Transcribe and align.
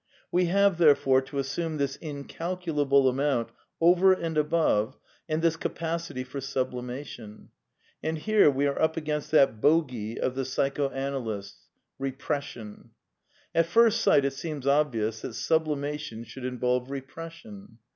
We 0.31 0.45
have, 0.45 0.79
therefore, 0.79 1.21
to 1.21 1.37
assume 1.37 1.77
this 1.77 1.95
incalculable 1.97 3.07
amount 3.07 3.49
over 3.79 4.13
and 4.13 4.35
above, 4.35 4.97
and 5.29 5.43
this 5.43 5.55
capacity 5.57 6.23
for 6.23 6.41
sublimation. 6.41 7.49
And 8.01 8.17
here 8.17 8.49
we 8.49 8.65
are 8.65 8.81
up 8.81 8.97
against 8.97 9.29
that 9.29 9.61
bogy 9.61 10.17
of 10.19 10.33
the 10.33 10.43
psychoanalysts'— 10.43 11.67
Bepres 12.01 12.41
sion. 12.45 12.89
At 13.53 13.67
first 13.67 14.01
sight 14.01 14.25
it 14.25 14.33
seems 14.33 14.65
obvious 14.65 15.21
that 15.21 15.35
sublimation 15.35 16.23
should 16.23 16.45
involve 16.45 16.89
repression. 16.89 17.77